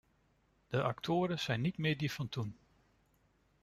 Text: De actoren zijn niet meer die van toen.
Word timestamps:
De 0.67 0.81
actoren 0.83 1.39
zijn 1.39 1.61
niet 1.61 1.77
meer 1.77 1.97
die 1.97 2.11
van 2.11 2.29
toen. 2.29 2.57